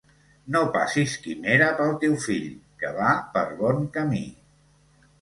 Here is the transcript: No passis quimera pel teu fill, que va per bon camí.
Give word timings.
No 0.53 0.61
passis 0.77 1.13
quimera 1.25 1.69
pel 1.81 1.95
teu 2.05 2.17
fill, 2.25 2.49
que 2.83 2.97
va 2.99 3.15
per 3.39 3.47
bon 3.63 3.89
camí. 4.01 4.27